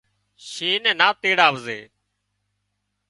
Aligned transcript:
شينهن 0.49 0.81
نين 0.83 0.95
نا 0.99 1.07
تيڙاوزي 1.21 1.79